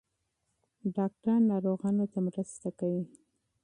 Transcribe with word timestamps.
ډاکټران 0.95 1.41
ناروغانو 1.51 2.05
ته 2.11 2.19
مرسته 2.27 2.69
کوي. 2.79 3.03